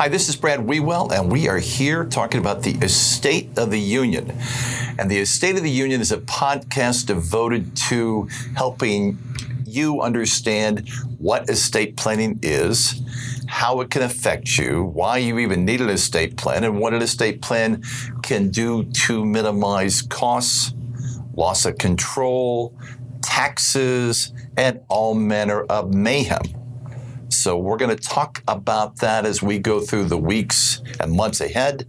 [0.00, 3.78] Hi, this is Brad Wiewel, and we are here talking about the Estate of the
[3.78, 4.32] Union.
[4.98, 8.26] And the Estate of the Union is a podcast devoted to
[8.56, 9.18] helping
[9.66, 13.02] you understand what estate planning is,
[13.46, 17.02] how it can affect you, why you even need an estate plan, and what an
[17.02, 17.82] estate plan
[18.22, 20.72] can do to minimize costs,
[21.34, 22.74] loss of control,
[23.20, 26.59] taxes, and all manner of mayhem.
[27.40, 31.40] So, we're going to talk about that as we go through the weeks and months
[31.40, 31.86] ahead.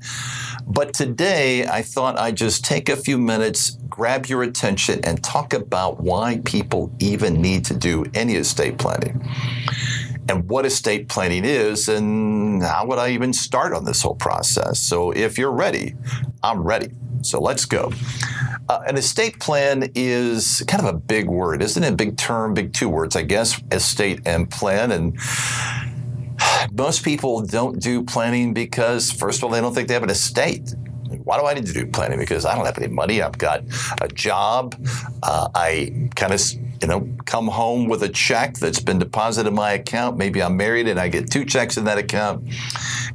[0.65, 5.51] But today, I thought I'd just take a few minutes, grab your attention, and talk
[5.51, 9.27] about why people even need to do any estate planning
[10.29, 14.79] and what estate planning is, and how would I even start on this whole process.
[14.79, 15.95] So, if you're ready,
[16.41, 16.91] I'm ready.
[17.23, 17.91] So, let's go.
[18.69, 21.97] Uh, an estate plan is kind of a big word, isn't it?
[21.97, 24.91] Big term, big two words, I guess, estate and plan.
[24.91, 25.17] And
[26.71, 30.09] most people don't do planning because, first of all, they don't think they have an
[30.09, 30.73] estate.
[31.19, 32.19] Why do I need to do planning?
[32.19, 33.21] Because I don't have any money.
[33.21, 33.63] I've got
[34.01, 34.75] a job.
[35.23, 36.41] Uh, I kind of,
[36.81, 40.17] you know, come home with a check that's been deposited in my account.
[40.17, 42.47] Maybe I'm married and I get two checks in that account.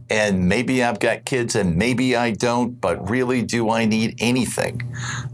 [0.09, 2.81] And maybe I've got kids and maybe I don't.
[2.81, 4.83] But really, do I need anything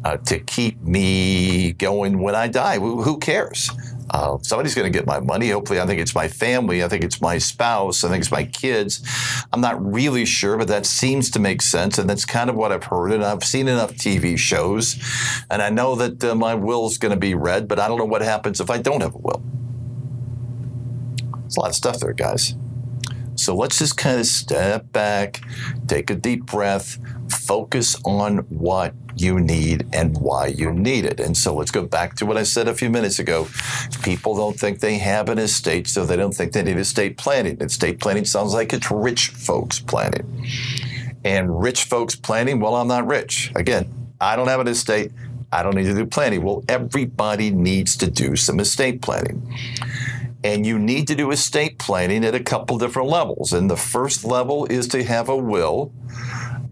[0.05, 2.79] uh, to keep me going when I die?
[2.79, 3.71] Who cares?
[4.13, 5.49] Uh, somebody's going to get my money.
[5.49, 6.85] Hopefully, I think it's my family.
[6.85, 8.05] I think it's my spouse.
[8.05, 9.03] I think it's my kids.
[9.53, 11.97] I'm not really sure, but that seems to make sense.
[11.97, 13.13] And that's kind of what I've heard.
[13.13, 14.97] And I've seen enough TV shows.
[15.51, 17.99] And I know that uh, my will is going to be read, but I don't
[17.99, 19.43] know what happens if I don't have a will.
[21.47, 22.55] It's a lot of stuff there, guys.
[23.35, 25.41] So let's just kind of step back,
[25.87, 26.99] take a deep breath,
[27.33, 31.21] focus on what you need and why you need it.
[31.21, 33.49] And so let's go back to what I said a few minutes ago.
[34.03, 37.61] People don't think they have an estate, so they don't think they need estate planning.
[37.61, 40.47] Estate planning sounds like it's rich folks planning.
[41.25, 43.53] And rich folks planning, well, I'm not rich.
[43.55, 45.13] Again, I don't have an estate.
[45.53, 46.43] I don't need to do planning.
[46.43, 49.55] Well, everybody needs to do some estate planning.
[50.45, 53.53] And you need to do estate planning at a couple different levels.
[53.53, 55.93] And the first level is to have a will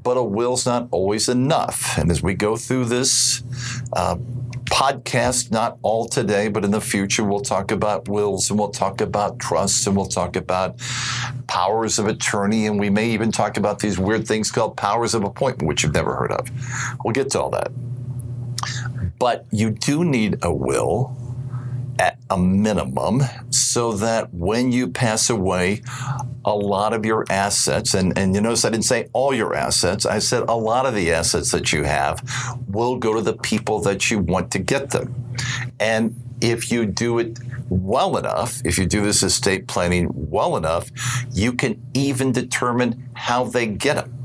[0.02, 1.98] but a will's not always enough.
[1.98, 3.42] And as we go through this
[3.92, 4.16] uh,
[4.66, 9.00] podcast, not all today, but in the future, we'll talk about wills and we'll talk
[9.00, 10.78] about trusts and we'll talk about
[11.48, 12.66] powers of attorney.
[12.66, 15.94] And we may even talk about these weird things called powers of appointment, which you've
[15.94, 16.48] never heard of.
[17.04, 17.72] We'll get to all that.
[19.18, 21.16] But you do need a will
[21.98, 25.82] at a minimum so that when you pass away,
[26.44, 30.06] a lot of your assets, and, and you notice I didn't say all your assets,
[30.06, 32.22] I said a lot of the assets that you have
[32.68, 35.14] will go to the people that you want to get them.
[35.78, 40.90] And if you do it well enough, if you do this estate planning well enough,
[41.30, 44.16] you can even determine how they get them.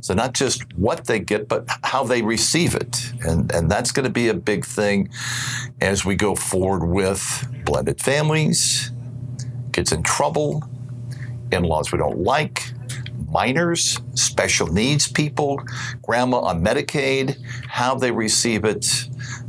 [0.00, 3.12] So not just what they get, but how they receive it.
[3.22, 5.08] And, and that's going to be a big thing
[5.80, 8.92] as we go forward with blended families,
[9.72, 10.62] kids in trouble,
[11.52, 12.72] in-laws we don't like,
[13.30, 15.60] minors, special needs people,
[16.02, 17.36] grandma on Medicaid,
[17.68, 19.08] how they receive it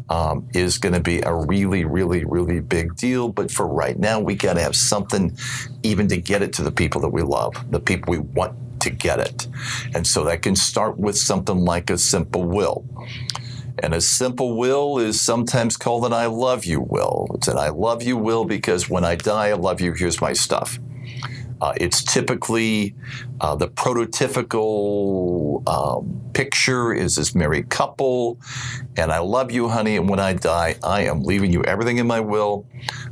[0.09, 3.29] um, is going to be a really, really, really big deal.
[3.29, 5.37] But for right now, we got to have something
[5.83, 8.89] even to get it to the people that we love, the people we want to
[8.89, 9.47] get it.
[9.93, 12.85] And so that can start with something like a simple will.
[13.79, 17.27] And a simple will is sometimes called an I love you will.
[17.35, 20.33] It's an I love you will because when I die, I love you, here's my
[20.33, 20.79] stuff.
[21.61, 22.95] Uh, it's typically
[23.41, 28.37] uh, the prototypical um, picture is this married couple,
[28.97, 32.07] and I love you, honey, and when I die, I am leaving you everything in
[32.07, 32.65] my will.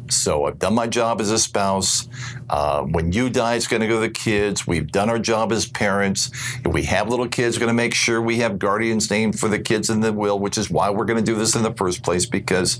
[0.09, 2.07] So I've done my job as a spouse.
[2.53, 4.67] Uh, when you die, it's going to go to the kids.
[4.67, 6.29] We've done our job as parents.
[6.63, 9.49] If we have little kids, we're going to make sure we have guardians named for
[9.49, 11.73] the kids in the will, which is why we're going to do this in the
[11.73, 12.79] first place because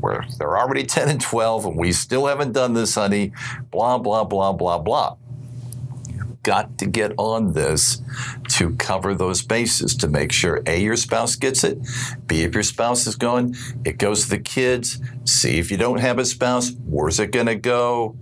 [0.00, 3.30] we're, they're already 10 and 12 and we still haven't done this, honey.
[3.70, 5.16] Blah, blah, blah, blah, blah
[6.42, 8.02] got to get on this
[8.48, 11.78] to cover those bases to make sure A, your spouse gets it,
[12.26, 16.00] B, if your spouse is going, it goes to the kids, C, if you don't
[16.00, 18.14] have a spouse, where's it going to go?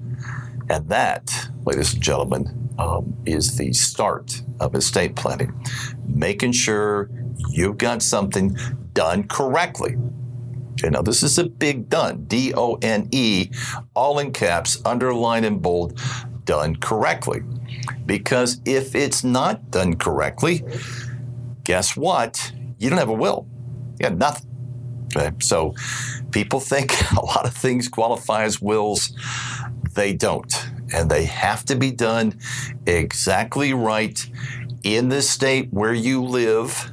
[0.73, 5.53] And that, ladies and gentlemen, um, is the start of estate planning.
[6.09, 7.11] Making sure
[7.51, 8.57] you've got something
[8.95, 9.99] done correctly.
[10.83, 13.51] You know, this is a big done, D O N E,
[13.93, 16.01] all in caps, underline in bold,
[16.47, 17.43] done correctly.
[18.07, 20.65] Because if it's not done correctly,
[21.65, 22.51] guess what?
[22.79, 23.47] You don't have a will.
[24.01, 24.49] You have nothing.
[25.15, 25.33] Okay?
[25.41, 25.75] So
[26.31, 29.13] people think a lot of things qualify as wills.
[29.94, 30.53] They don't.
[30.94, 32.39] and they have to be done
[32.87, 34.27] exactly right
[34.83, 36.91] in the state where you live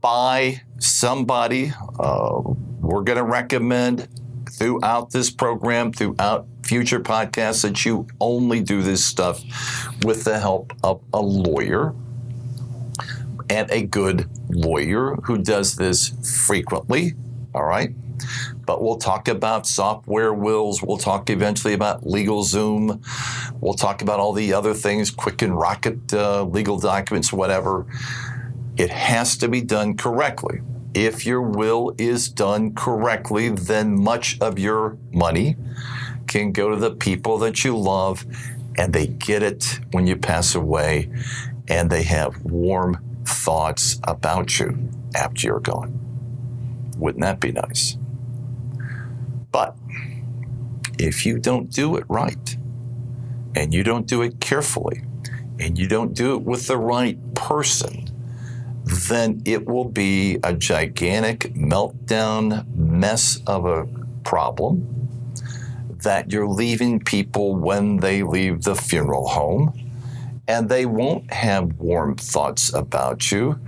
[0.00, 1.72] by somebody.
[1.98, 2.40] Uh,
[2.80, 4.08] we're going to recommend
[4.50, 9.42] throughout this program, throughout future podcasts, that you only do this stuff
[10.04, 11.94] with the help of a lawyer
[13.50, 16.12] and a good lawyer who does this
[16.46, 17.14] frequently.
[17.54, 17.90] All right.
[18.66, 20.82] But we'll talk about software wills.
[20.82, 23.02] We'll talk eventually about LegalZoom.
[23.60, 27.86] We'll talk about all the other things, Quicken Rocket uh, legal documents, whatever.
[28.76, 30.60] It has to be done correctly.
[30.94, 35.56] If your will is done correctly, then much of your money
[36.26, 38.24] can go to the people that you love
[38.76, 41.10] and they get it when you pass away
[41.68, 45.98] and they have warm thoughts about you after you're gone.
[46.96, 47.97] Wouldn't that be nice?
[49.58, 49.74] But
[51.00, 52.56] if you don't do it right,
[53.56, 55.02] and you don't do it carefully,
[55.58, 58.04] and you don't do it with the right person,
[59.08, 63.88] then it will be a gigantic meltdown mess of a
[64.22, 65.08] problem
[66.04, 69.72] that you're leaving people when they leave the funeral home,
[70.46, 73.58] and they won't have warm thoughts about you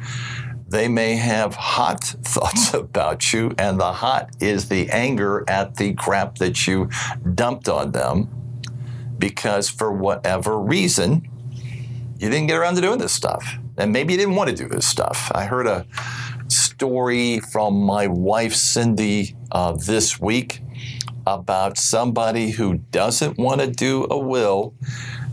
[0.70, 5.94] they may have hot thoughts about you, and the hot is the anger at the
[5.94, 6.88] crap that you
[7.34, 8.28] dumped on them
[9.18, 11.28] because for whatever reason,
[12.18, 13.56] you didn't get around to doing this stuff.
[13.76, 15.30] And maybe you didn't want to do this stuff.
[15.34, 15.86] I heard a
[16.48, 20.60] story from my wife, Cindy, uh, this week
[21.26, 24.74] about somebody who doesn't want to do a will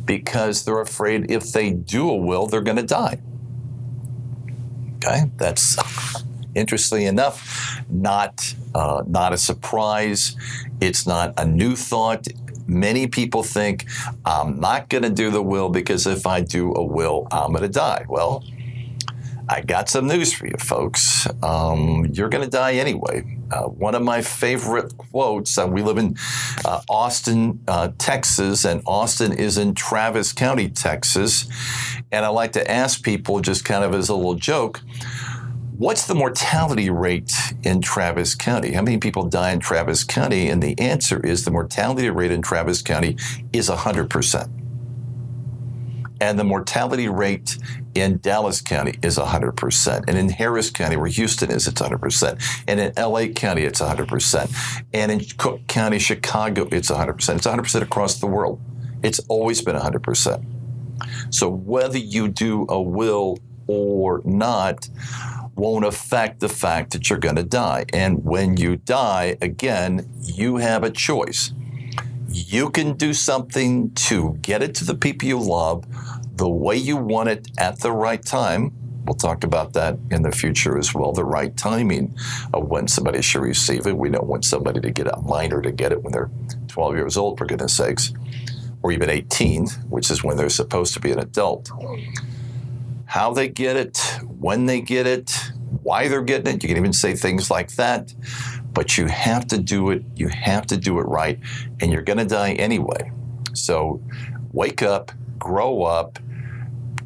[0.05, 3.19] because they're afraid if they do a will, they're going to die.
[4.97, 5.77] Okay, that's
[6.55, 10.35] interestingly enough not uh, not a surprise.
[10.81, 12.27] It's not a new thought.
[12.67, 13.85] Many people think
[14.25, 17.63] I'm not going to do the will because if I do a will, I'm going
[17.63, 18.05] to die.
[18.09, 18.43] Well,
[19.49, 21.25] I got some news for you, folks.
[21.41, 23.37] Um, you're going to die anyway.
[23.49, 26.17] Uh, one of my favorite quotes uh, we live in
[26.65, 31.47] uh, Austin, uh, Texas, and Austin is in Travis County, Texas.
[32.11, 34.81] And I like to ask people, just kind of as a little joke,
[35.77, 37.31] what's the mortality rate
[37.63, 38.73] in Travis County?
[38.73, 40.49] How many people die in Travis County?
[40.49, 43.15] And the answer is the mortality rate in Travis County
[43.53, 44.66] is 100%
[46.21, 47.57] and the mortality rate
[47.95, 50.03] in Dallas County is 100%.
[50.07, 52.41] And in Harris County, where Houston is, it's 100%.
[52.67, 54.83] And in LA County, it's 100%.
[54.93, 57.35] And in Cook County, Chicago, it's 100%.
[57.35, 58.59] It's 100% across the world.
[59.03, 60.45] It's always been 100%.
[61.29, 63.37] So whether you do a will
[63.67, 64.89] or not
[65.55, 67.85] won't affect the fact that you're going to die.
[67.91, 71.51] And when you die, again, you have a choice
[72.29, 75.85] you can do something to get it to the people you love
[76.35, 78.73] the way you want it at the right time.
[79.05, 81.13] We'll talk about that in the future as well.
[81.13, 82.15] The right timing
[82.53, 83.97] of when somebody should receive it.
[83.97, 86.29] We don't want somebody to get a minor to get it when they're
[86.67, 88.13] 12 years old, for goodness sakes,
[88.83, 91.71] or even 18, which is when they're supposed to be an adult.
[93.05, 93.97] How they get it,
[94.39, 95.31] when they get it,
[95.83, 96.63] why they're getting it.
[96.63, 98.13] You can even say things like that
[98.77, 100.03] but you have to do it.
[100.15, 101.39] You have to do it right,
[101.79, 103.11] and you're going to die anyway.
[103.53, 103.99] So
[104.53, 106.19] wake up, grow up,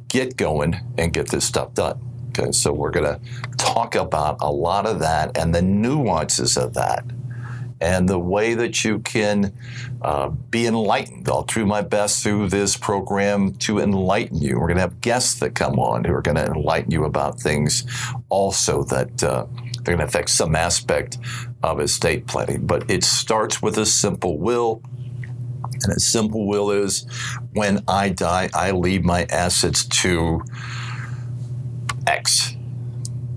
[0.09, 2.01] get going, and get this stuff done.
[2.37, 3.21] Okay, so we're going to
[3.55, 7.05] talk about a lot of that and the nuances of that
[7.79, 9.53] and the way that you can
[10.01, 11.29] uh, be enlightened.
[11.29, 14.59] I'll do my best through this program to enlighten you.
[14.59, 17.39] We're going to have guests that come on who are going to enlighten you about
[17.39, 17.85] things
[18.27, 19.45] also that uh,
[19.83, 21.17] they're going to affect some aspect
[21.63, 22.65] of estate planning.
[22.65, 24.81] But it starts with a simple will.
[25.83, 27.05] And a simple will is
[27.53, 30.41] when I die, I leave my assets to
[32.05, 32.55] X.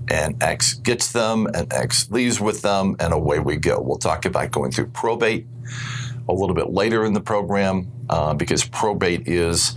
[0.09, 3.81] And X gets them, and X leaves with them, and away we go.
[3.81, 5.47] We'll talk about going through probate
[6.29, 9.75] a little bit later in the program uh, because probate is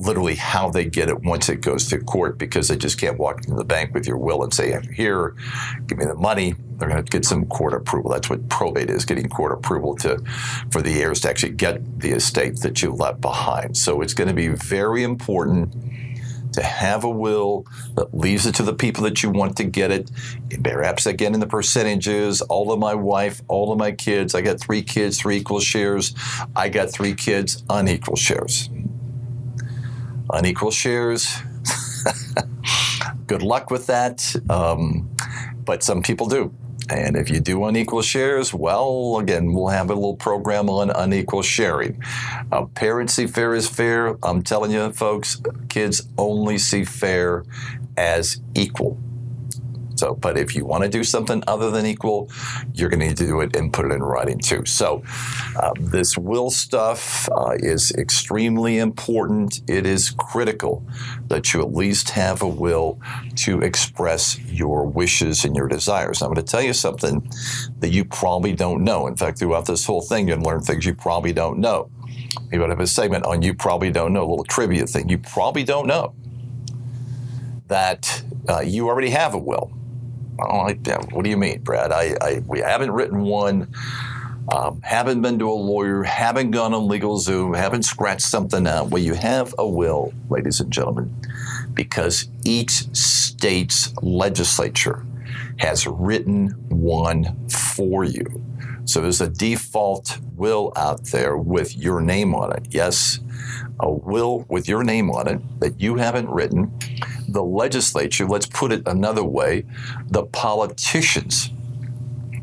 [0.00, 3.38] literally how they get it once it goes to court because they just can't walk
[3.38, 5.36] into the bank with your will and say, I'm here,
[5.86, 6.54] give me the money.
[6.78, 8.10] They're going to get some court approval.
[8.10, 10.22] That's what probate is, getting court approval to
[10.70, 13.76] for the heirs to actually get the estate that you left behind.
[13.76, 15.74] So it's going to be very important
[16.54, 17.64] to have a will
[17.94, 20.10] that leaves it to the people that you want to get it.
[20.64, 24.34] Perhaps again in the percentages, all of my wife, all of my kids.
[24.34, 26.14] I got three kids, three equal shares.
[26.56, 28.70] I got three kids, unequal shares
[30.32, 31.36] unequal shares.
[33.26, 34.34] Good luck with that.
[34.48, 35.08] Um,
[35.64, 36.54] but some people do.
[36.88, 41.42] And if you do unequal shares, well, again, we'll have a little program on unequal
[41.42, 42.02] sharing.
[42.50, 44.16] Uh, parents see fair as fair.
[44.24, 47.44] I'm telling you, folks, kids only see fair
[47.96, 48.98] as equal.
[50.00, 52.30] So, but if you want to do something other than equal,
[52.72, 54.64] you're going to need to do it and put it in writing too.
[54.64, 55.02] So,
[55.56, 59.60] uh, this will stuff uh, is extremely important.
[59.68, 60.82] It is critical
[61.28, 62.98] that you at least have a will
[63.36, 66.22] to express your wishes and your desires.
[66.22, 67.30] I'm going to tell you something
[67.80, 69.06] that you probably don't know.
[69.06, 71.90] In fact, throughout this whole thing, you're going to learn things you probably don't know.
[72.50, 75.10] Maybe I'll have a segment on you probably don't know, a little trivia thing.
[75.10, 76.14] You probably don't know
[77.68, 79.70] that uh, you already have a will.
[80.40, 80.74] I,
[81.12, 81.92] what do you mean, Brad?
[81.92, 83.72] I, I we haven't written one.
[84.52, 88.88] Um, haven't been to a lawyer, haven't gone on LegalZoom, haven't scratched something out.
[88.88, 91.14] Well, you have a will, ladies and gentlemen,
[91.72, 95.06] because each state's legislature
[95.58, 98.42] has written one for you.
[98.86, 102.66] So there's a default will out there with your name on it.
[102.70, 103.20] Yes,
[103.80, 106.72] a will with your name on it that you haven't written.
[107.28, 109.64] The legislature, let's put it another way,
[110.08, 111.50] the politicians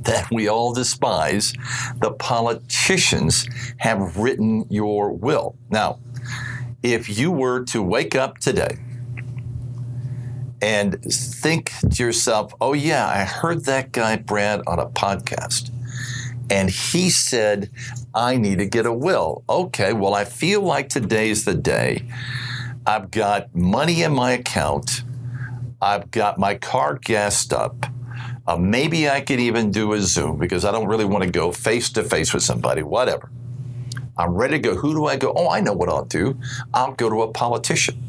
[0.04, 1.54] that we all despise,
[2.00, 3.48] the politicians
[3.78, 5.56] have written your will.
[5.70, 6.00] Now,
[6.82, 8.78] if you were to wake up today
[10.62, 15.72] and think to yourself, oh, yeah, I heard that guy, Brad, on a podcast
[16.50, 17.70] and he said,
[18.18, 19.44] I need to get a will.
[19.48, 22.04] Okay, well, I feel like today's the day.
[22.84, 25.04] I've got money in my account,
[25.80, 27.86] I've got my car gassed up.
[28.48, 31.52] Uh, maybe I could even do a Zoom because I don't really want to go
[31.52, 33.30] face to face with somebody, whatever.
[34.18, 34.76] I'm ready to go.
[34.76, 35.32] Who do I go?
[35.36, 36.40] Oh, I know what I'll do.
[36.74, 38.02] I'll go to a politician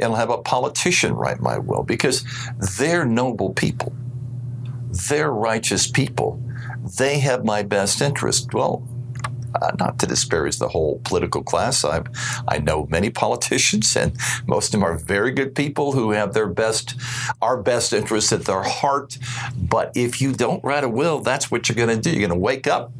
[0.00, 2.24] and I'll have a politician write my will because
[2.78, 3.92] they're noble people.
[4.90, 6.42] They're righteous people
[6.98, 8.52] they have my best interest.
[8.52, 8.86] Well,
[9.60, 11.84] uh, not to disparage the whole political class.
[11.84, 12.02] I
[12.48, 14.16] I know many politicians, and
[14.46, 16.94] most of them are very good people who have their best,
[17.40, 19.18] our best interests at their heart.
[19.56, 22.10] But if you don't write a will, that's what you're going to do.
[22.10, 22.92] You're going to wake up.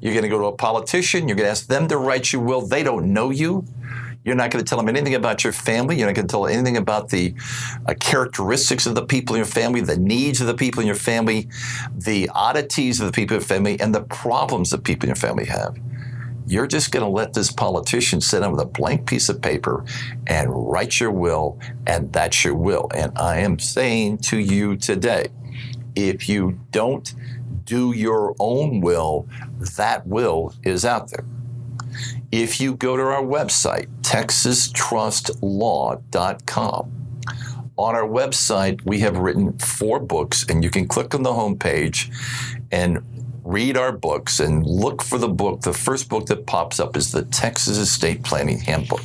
[0.00, 1.28] You're going to go to a politician.
[1.28, 2.60] You're going to ask them to write your will.
[2.60, 3.64] They don't know you.
[4.24, 5.96] You're not going to tell them anything about your family.
[5.96, 7.34] You're not going to tell them anything about the
[7.86, 10.96] uh, characteristics of the people in your family, the needs of the people in your
[10.96, 11.48] family,
[11.96, 15.16] the oddities of the people in your family, and the problems that people in your
[15.16, 15.78] family have.
[16.48, 19.84] You're just going to let this politician sit down with a blank piece of paper
[20.26, 22.88] and write your will, and that's your will.
[22.94, 25.26] And I am saying to you today,
[25.94, 27.14] if you don't
[27.64, 29.28] do your own will,
[29.76, 31.26] that will is out there.
[32.32, 36.92] If you go to our website, texastrustlaw.com,
[37.76, 42.10] on our website, we have written four books, and you can click on the homepage
[42.72, 43.02] and
[43.48, 45.62] read our books and look for the book.
[45.62, 49.00] The first book that pops up is the Texas Estate Planning Handbook.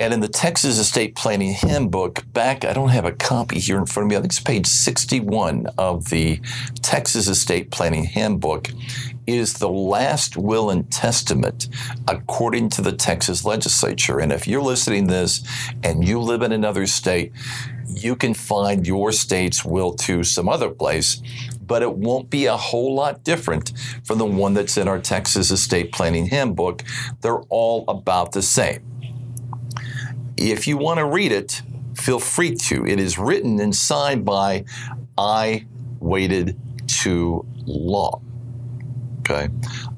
[0.00, 3.84] And in the Texas Estate Planning Handbook, back, I don't have a copy here in
[3.84, 6.40] front of me, I think it's page 61 of the
[6.80, 8.70] Texas Estate Planning Handbook,
[9.26, 11.68] is the last will and testament
[12.08, 14.20] according to the Texas legislature.
[14.20, 15.46] And if you're listening to this
[15.82, 17.32] and you live in another state,
[17.88, 21.20] you can find your state's will to some other place,
[21.66, 23.72] but it won't be a whole lot different
[24.04, 26.82] from the one that's in our Texas Estate Planning Handbook.
[27.20, 28.82] They're all about the same.
[30.36, 31.62] If you want to read it,
[31.94, 32.86] feel free to.
[32.86, 34.64] It is written and signed by
[35.16, 35.66] I
[36.00, 38.20] Waited Too Long.
[39.20, 39.48] Okay.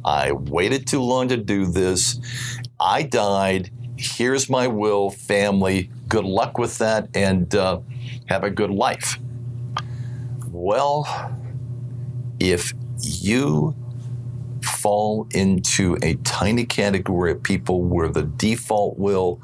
[0.04, 2.20] I waited too long to do this.
[2.78, 3.70] I died.
[3.96, 5.90] Here's my will, family.
[6.08, 7.80] Good luck with that and uh,
[8.26, 9.18] have a good life.
[10.48, 11.06] Well,
[12.40, 13.74] if you
[14.62, 19.40] fall into a tiny category of people where the default will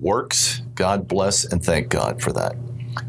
[0.00, 2.56] works, God bless and thank God for that.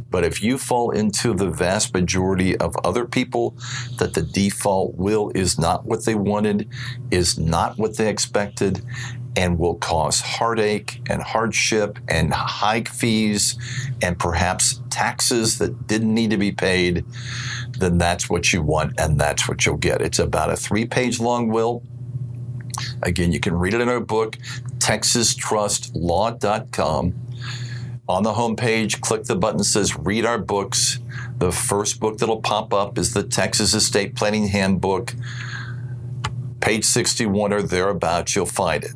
[0.10, 3.56] But if you fall into the vast majority of other people
[3.98, 6.70] that the default will is not what they wanted,
[7.12, 8.82] is not what they expected,
[9.36, 13.56] and will cause heartache and hardship and high fees
[14.02, 17.06] and perhaps taxes that didn't need to be paid,
[17.80, 20.02] then that's what you want and that's what you'll get.
[20.02, 21.82] It's about a three page long will.
[23.02, 24.38] Again, you can read it in our book,
[24.80, 27.14] texastrustlaw.com.
[28.10, 31.00] On the homepage, click the button that says Read Our Books.
[31.40, 35.14] The first book that'll pop up is the Texas Estate Planning Handbook.
[36.62, 38.94] Page 61 or thereabouts, you'll find it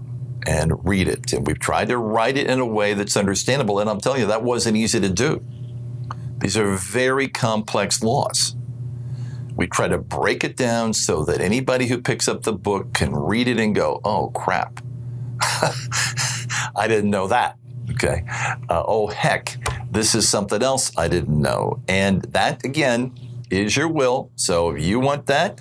[0.47, 1.33] and read it.
[1.33, 3.79] And we've tried to write it in a way that's understandable.
[3.79, 5.43] And I'm telling you, that wasn't easy to do.
[6.37, 8.55] These are very complex laws.
[9.55, 13.13] We try to break it down so that anybody who picks up the book can
[13.15, 14.81] read it and go, oh, crap.
[16.75, 17.57] I didn't know that.
[17.91, 18.23] Okay.
[18.69, 19.57] Uh, oh, heck,
[19.91, 21.81] this is something else I didn't know.
[21.87, 23.13] And that, again,
[23.49, 24.31] is your will.
[24.35, 25.59] So if you want that,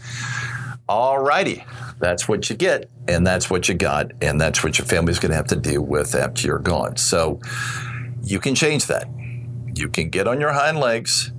[0.88, 1.64] all righty,
[1.99, 5.30] that's what you get, and that's what you got, and that's what your family's going
[5.30, 6.97] to have to deal with after you're gone.
[6.97, 7.40] So
[8.23, 9.09] you can change that.
[9.75, 11.32] You can get on your hind legs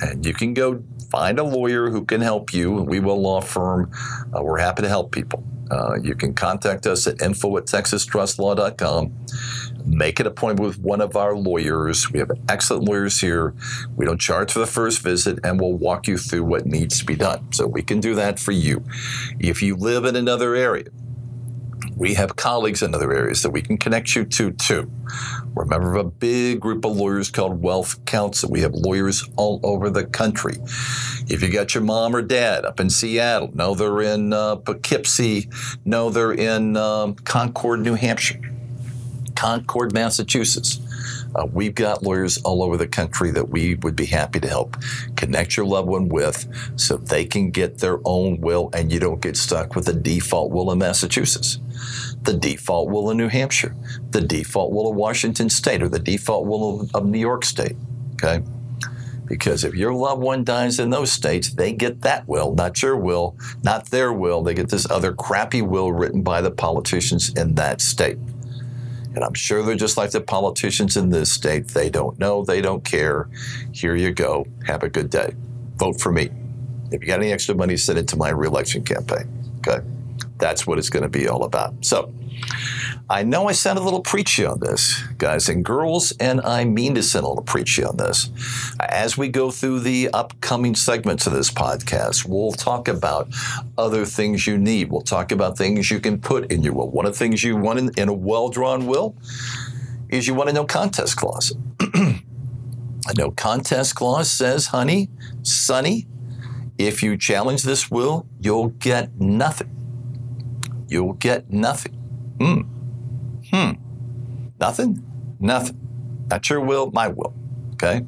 [0.00, 2.72] and you can go find a lawyer who can help you.
[2.72, 3.90] Wiewel law firm.
[4.34, 5.44] Uh, we're happy to help people.
[5.70, 9.12] Uh, you can contact us at info at texastrustlaw.com.
[9.84, 12.10] Make an appointment with one of our lawyers.
[12.10, 13.54] We have excellent lawyers here.
[13.96, 17.04] We don't charge for the first visit, and we'll walk you through what needs to
[17.04, 17.52] be done.
[17.52, 18.82] So we can do that for you.
[19.38, 20.84] If you live in another area,
[21.98, 24.90] we have colleagues in other areas that we can connect you to too.
[25.52, 28.50] We're a member of a big group of lawyers called Wealth Counsel.
[28.50, 30.54] We have lawyers all over the country.
[31.28, 35.50] If you got your mom or dad up in Seattle, no, they're in uh, Poughkeepsie,
[35.84, 38.40] no, they're in um, Concord, New Hampshire,
[39.34, 40.80] Concord, Massachusetts.
[41.34, 44.76] Uh, we've got lawyers all over the country that we would be happy to help
[45.16, 49.20] connect your loved one with so they can get their own will and you don't
[49.20, 51.58] get stuck with a default will in Massachusetts,
[52.22, 53.74] the default will in New Hampshire,
[54.10, 57.76] the default will of Washington State, or the default will of, of New York State.
[58.14, 58.42] Okay?
[59.26, 62.96] Because if your loved one dies in those states, they get that will, not your
[62.96, 64.42] will, not their will.
[64.42, 68.16] They get this other crappy will written by the politicians in that state.
[69.18, 71.66] And I'm sure they're just like the politicians in this state.
[71.66, 73.28] They don't know, they don't care.
[73.72, 74.46] Here you go.
[74.64, 75.32] Have a good day.
[75.74, 76.30] Vote for me.
[76.92, 79.28] If you got any extra money, send it to my reelection campaign.
[79.58, 79.84] Okay.
[80.38, 81.84] That's what it's going to be all about.
[81.84, 82.12] So,
[83.10, 86.94] I know I sound a little preachy on this, guys and girls, and I mean
[86.94, 88.30] to sound a little preachy on this.
[88.80, 93.28] As we go through the upcoming segments of this podcast, we'll talk about
[93.78, 94.90] other things you need.
[94.90, 96.90] We'll talk about things you can put in your will.
[96.90, 99.16] One of the things you want in, in a well drawn will
[100.10, 101.56] is you want a no contest clause.
[101.80, 105.08] a no contest clause says, honey,
[105.42, 106.06] sonny,
[106.76, 109.77] if you challenge this will, you'll get nothing.
[110.88, 111.92] You'll get nothing.
[112.40, 112.60] Hmm.
[113.50, 113.72] Hmm.
[114.58, 115.04] Nothing?
[115.38, 116.26] Nothing.
[116.28, 117.34] Not your will, my will.
[117.74, 118.04] Okay?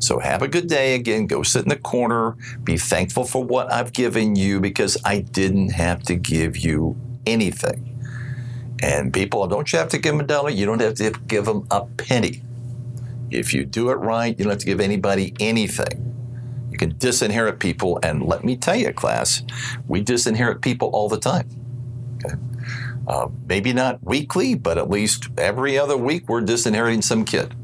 [0.00, 1.26] So have a good day again.
[1.26, 2.36] Go sit in the corner.
[2.62, 7.84] Be thankful for what I've given you because I didn't have to give you anything.
[8.80, 10.50] And people, don't you have to give them a dollar?
[10.50, 12.42] You don't have to give them a penny.
[13.30, 16.04] If you do it right, you don't have to give anybody anything.
[16.70, 17.98] You can disinherit people.
[18.02, 19.42] And let me tell you, class,
[19.88, 21.48] we disinherit people all the time.
[23.08, 27.54] Uh, maybe not weekly, but at least every other week, we're disinheriting some kid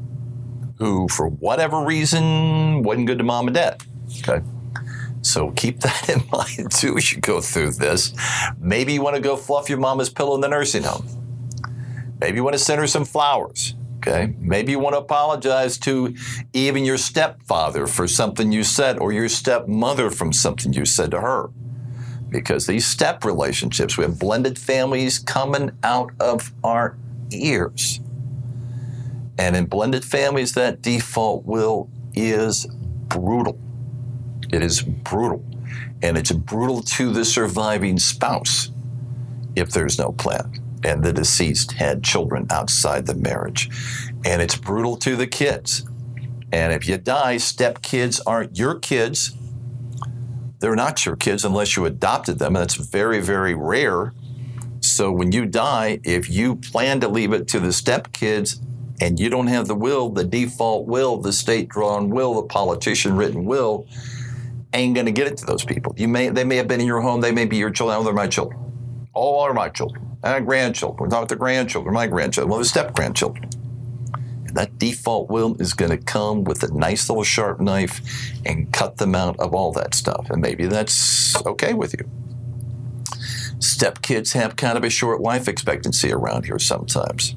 [0.79, 3.83] who, for whatever reason, wasn't good to mom and dad.
[4.19, 4.43] Okay.
[5.21, 8.11] So keep that in mind too as you go through this.
[8.57, 11.07] Maybe you want to go fluff your mama's pillow in the nursing home.
[12.19, 13.75] Maybe you want to send her some flowers.
[13.97, 14.33] Okay.
[14.39, 16.15] Maybe you want to apologize to
[16.53, 21.21] even your stepfather for something you said or your stepmother from something you said to
[21.21, 21.49] her
[22.29, 26.97] because these step relationships, we have blended families coming out of our
[27.31, 27.99] ears.
[29.37, 32.65] And in blended families, that default will is
[33.07, 33.59] brutal.
[34.51, 35.43] It is brutal.
[36.01, 38.71] And it's brutal to the surviving spouse
[39.55, 43.69] if there's no plan and the deceased had children outside the marriage.
[44.23, 45.83] And it's brutal to the kids.
[46.51, 49.35] And if you die, step kids aren't your kids
[50.59, 54.13] they're not your kids unless you adopted them, and that's very, very rare.
[54.79, 58.61] So when you die, if you plan to leave it to the stepkids
[59.01, 63.15] and you don't have the will, the default will, the state drawn will, the politician
[63.15, 63.87] written will,
[64.73, 65.93] ain't going to get it to those people.
[65.97, 67.97] You may they may have been in your home, they may be your children.
[67.99, 68.59] Oh, they're my children.
[69.13, 70.17] All are my children.
[70.23, 70.97] And grandchildren.
[70.99, 73.49] We're talking grandchildren, my grandchildren, well, the step grandchildren
[74.55, 78.01] that default will is going to come with a nice little sharp knife
[78.45, 80.29] and cut them out of all that stuff.
[80.29, 82.09] And maybe that's okay with you.
[83.59, 87.35] Step kids have kind of a short life expectancy around here sometimes.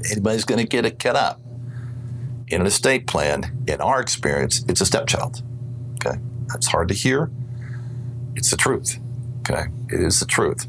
[0.00, 1.40] If anybody's going to get it cut out
[2.48, 5.42] in an estate plan, in our experience, it's a stepchild.
[5.94, 6.18] Okay.
[6.48, 7.30] That's hard to hear.
[8.34, 8.98] It's the truth.
[9.40, 9.66] Okay.
[9.90, 10.66] It is the truth.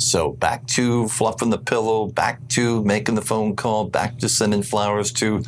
[0.00, 4.62] So back to fluffing the pillow, back to making the phone call, back to sending
[4.62, 5.42] flowers to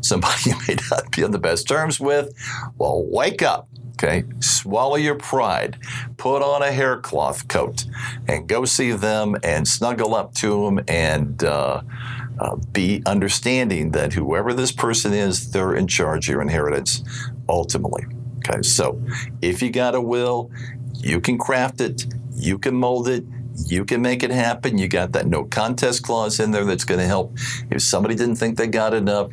[0.00, 2.32] somebody you may not be on the best terms with.
[2.78, 3.68] Well, wake up.
[3.92, 5.78] Okay, swallow your pride,
[6.16, 7.84] put on a haircloth coat,
[8.26, 11.80] and go see them and snuggle up to them and uh,
[12.40, 17.04] uh, be understanding that whoever this person is, they're in charge of your inheritance
[17.48, 18.04] ultimately.
[18.38, 19.00] Okay, so
[19.40, 20.50] if you got a will,
[20.94, 23.24] you can craft it, you can mold it,
[23.56, 24.78] you can make it happen.
[24.78, 27.36] You got that no contest clause in there that's going to help.
[27.70, 29.30] If somebody didn't think they got enough,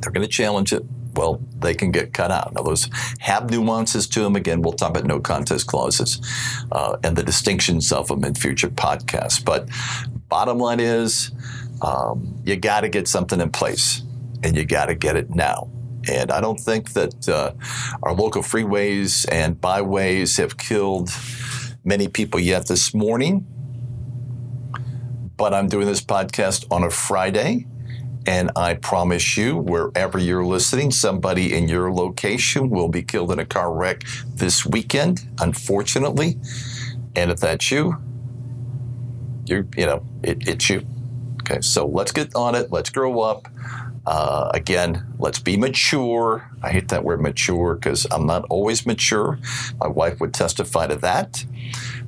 [0.00, 0.82] they're going to challenge it.
[1.14, 2.54] Well, they can get cut out.
[2.54, 2.88] Now, those
[3.20, 4.34] have nuances to them.
[4.34, 6.20] Again, we'll talk about no contest clauses
[6.72, 9.44] uh, and the distinctions of them in future podcasts.
[9.44, 9.68] But
[10.28, 11.30] bottom line is,
[11.82, 14.02] um, you got to get something in place,
[14.42, 15.70] and you got to get it now.
[16.08, 17.52] And I don't think that uh,
[18.02, 21.10] our local freeways and byways have killed
[21.84, 23.46] many people yet this morning.
[25.36, 27.66] But I'm doing this podcast on a Friday.
[28.24, 33.40] And I promise you, wherever you're listening, somebody in your location will be killed in
[33.40, 36.38] a car wreck this weekend, unfortunately.
[37.16, 37.96] And if that's you,
[39.46, 40.86] you're, you know, it, it's you.
[41.40, 42.70] Okay, so let's get on it.
[42.70, 43.48] Let's grow up.
[44.06, 46.50] Uh, again, let's be mature.
[46.62, 49.38] I hate that word mature because I'm not always mature.
[49.78, 51.44] My wife would testify to that.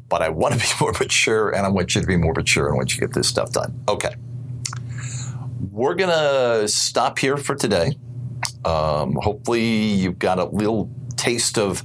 [0.08, 2.66] But I want to be more mature and I want you to be more mature
[2.66, 3.80] and I want you to get this stuff done.
[3.88, 4.14] Okay.
[5.70, 7.96] We're going to stop here for today.
[8.64, 11.82] Um, hopefully, you've got a little taste of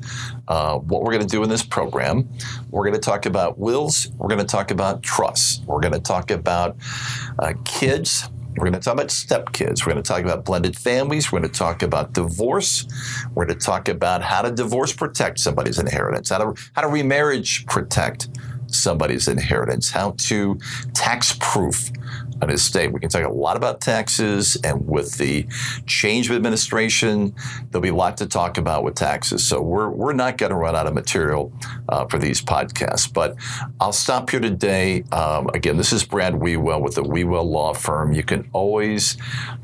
[0.48, 2.30] uh, what we're going to do in this program.
[2.72, 4.12] We're going to talk about wills.
[4.18, 5.62] We're going to talk about trusts.
[5.66, 6.78] We're going to talk about
[7.38, 8.28] uh, kids
[8.60, 9.86] we're going to talk about stepkids.
[9.86, 11.32] We're going to talk about blended families.
[11.32, 12.86] We're going to talk about divorce.
[13.34, 16.90] We're going to talk about how to divorce protect somebody's inheritance, how to, how to
[16.90, 18.28] remarriage protect
[18.68, 20.60] somebody's inheritance, how to
[20.94, 21.90] tax proof
[22.42, 22.92] an estate.
[22.92, 25.48] We can talk a lot about taxes, and with the
[25.86, 27.36] change of administration,
[27.70, 29.46] there'll be a lot to talk about with taxes.
[29.46, 31.52] So we're, we're not going to run out of material
[31.90, 33.12] uh, for these podcasts.
[33.12, 33.36] But
[33.80, 35.04] I'll stop here today.
[35.12, 38.14] Um, again, this is Brad Wiewel with the Wiewel Law Firm.
[38.14, 39.18] You can always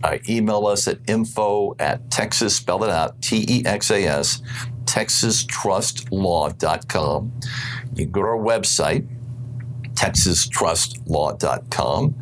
[0.03, 4.41] uh, email us at info at Texas, spell it out, T E X A S,
[4.85, 7.31] texastrustlaw.com.
[7.95, 9.07] You can go to our website,
[9.95, 12.15] texastrustlaw.com.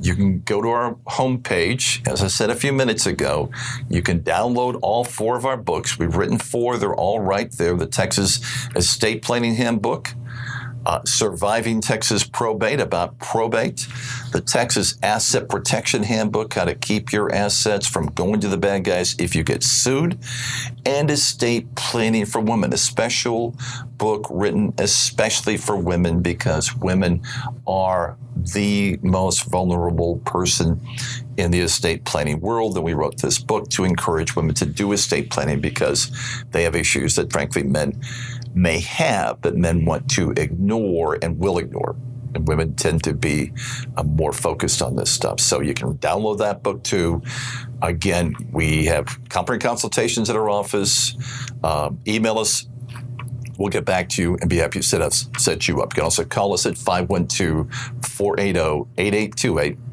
[0.00, 2.06] You can go to our homepage.
[2.08, 3.50] As I said a few minutes ago,
[3.88, 5.98] you can download all four of our books.
[5.98, 7.76] We've written four, they're all right there.
[7.76, 8.40] The Texas
[8.74, 10.14] Estate Planning Handbook,
[10.86, 13.86] uh, Surviving Texas Probate about probate,
[14.32, 18.84] the Texas Asset Protection Handbook, how to keep your assets from going to the bad
[18.84, 20.18] guys if you get sued,
[20.86, 23.54] and Estate Planning for Women, a special
[23.98, 27.20] book written especially for women because women
[27.66, 30.80] are the most vulnerable person
[31.36, 32.76] in the estate planning world.
[32.76, 36.10] And we wrote this book to encourage women to do estate planning because
[36.50, 38.00] they have issues that, frankly, men
[38.58, 41.96] may have that men want to ignore and will ignore.
[42.34, 43.52] And women tend to be
[43.96, 45.40] uh, more focused on this stuff.
[45.40, 47.22] So you can download that book too.
[47.80, 51.16] Again, we have comprehensive consultations at our office.
[51.64, 52.66] Um, email us.
[53.58, 55.92] We'll get back to you and be happy to set, us, set you up.
[55.92, 59.87] You can also call us at 512 480 8828.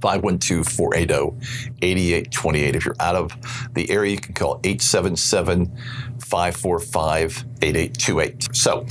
[0.00, 1.36] 512 480
[1.82, 2.76] 8828.
[2.76, 3.32] If you're out of
[3.74, 5.66] the area, you can call 877
[6.20, 8.56] 545 8828.
[8.56, 8.86] So,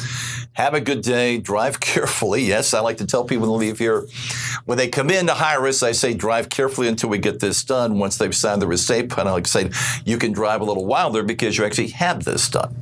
[0.54, 1.38] have a good day.
[1.38, 2.44] Drive carefully.
[2.44, 4.08] Yes, I like to tell people to leave here.
[4.66, 7.64] When they come in to hire us, I say drive carefully until we get this
[7.64, 8.00] done.
[8.00, 9.70] Once they've signed the receipt, and I like say
[10.06, 12.76] you can drive a little wilder because you actually have this done.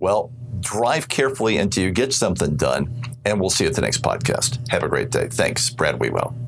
[0.00, 4.02] Well, drive carefully until you get something done, and we'll see you at the next
[4.02, 4.66] podcast.
[4.70, 5.28] Have a great day.
[5.28, 6.47] Thanks, Brad Wiewel.